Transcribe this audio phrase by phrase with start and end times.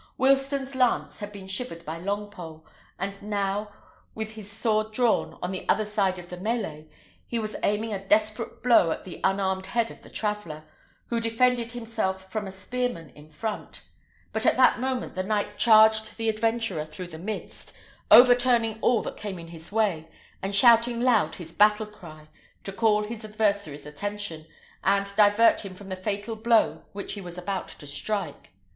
[0.17, 2.63] Wilsten's lance had been shivered by Longpole;
[2.97, 3.71] and now,
[4.15, 6.89] with his sword drawn, on the other side of the mêlée,
[7.27, 10.63] he was aiming a desperate blow at the unarmed head of the traveller,
[11.09, 13.83] who defended himself from a spearman in front;
[14.33, 17.77] but at that moment the knight charged the adventurer through the midst,
[18.09, 20.09] overturning all that came in his way,
[20.41, 22.27] and shouting loud his battle cry,
[22.63, 24.47] to call his adversary's attention,
[24.83, 28.51] and divert him from the fatal blow which he was about to strike.